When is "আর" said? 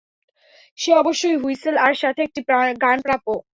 1.85-1.93